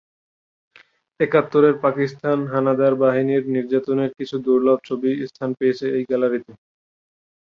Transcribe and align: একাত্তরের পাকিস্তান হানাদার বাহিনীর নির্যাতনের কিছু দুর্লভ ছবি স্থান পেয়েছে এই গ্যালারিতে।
একাত্তরের 1.19 1.75
পাকিস্তান 1.83 2.37
হানাদার 2.53 2.93
বাহিনীর 3.03 3.43
নির্যাতনের 3.55 4.11
কিছু 4.17 4.35
দুর্লভ 4.45 4.77
ছবি 4.87 5.11
স্থান 5.29 5.49
পেয়েছে 5.59 5.85
এই 5.97 6.03
গ্যালারিতে। 6.09 6.51